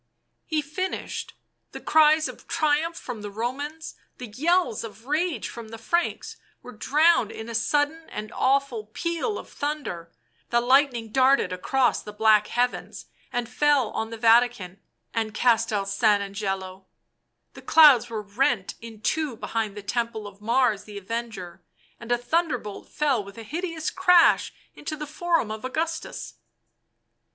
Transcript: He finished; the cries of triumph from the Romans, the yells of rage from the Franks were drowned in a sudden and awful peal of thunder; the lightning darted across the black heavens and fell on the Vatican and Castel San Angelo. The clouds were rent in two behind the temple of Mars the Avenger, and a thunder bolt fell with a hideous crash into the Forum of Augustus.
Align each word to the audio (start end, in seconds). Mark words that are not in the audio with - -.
He 0.47 0.63
finished; 0.63 1.35
the 1.73 1.79
cries 1.79 2.27
of 2.27 2.47
triumph 2.47 2.95
from 2.97 3.21
the 3.21 3.29
Romans, 3.29 3.93
the 4.17 4.25
yells 4.29 4.83
of 4.83 5.05
rage 5.05 5.47
from 5.47 5.67
the 5.67 5.77
Franks 5.77 6.37
were 6.63 6.71
drowned 6.71 7.31
in 7.31 7.47
a 7.47 7.53
sudden 7.53 8.09
and 8.09 8.31
awful 8.33 8.87
peal 8.93 9.37
of 9.37 9.47
thunder; 9.47 10.11
the 10.49 10.59
lightning 10.59 11.11
darted 11.11 11.53
across 11.53 12.01
the 12.01 12.13
black 12.13 12.47
heavens 12.47 13.05
and 13.31 13.47
fell 13.47 13.91
on 13.91 14.09
the 14.09 14.17
Vatican 14.17 14.79
and 15.13 15.35
Castel 15.35 15.85
San 15.85 16.19
Angelo. 16.19 16.87
The 17.53 17.61
clouds 17.61 18.09
were 18.09 18.23
rent 18.23 18.73
in 18.81 19.01
two 19.01 19.35
behind 19.37 19.77
the 19.77 19.83
temple 19.83 20.25
of 20.25 20.41
Mars 20.41 20.85
the 20.85 20.97
Avenger, 20.97 21.61
and 21.99 22.11
a 22.11 22.17
thunder 22.17 22.57
bolt 22.57 22.89
fell 22.89 23.23
with 23.23 23.37
a 23.37 23.43
hideous 23.43 23.91
crash 23.91 24.51
into 24.73 24.95
the 24.95 25.05
Forum 25.05 25.51
of 25.51 25.63
Augustus. 25.63 26.37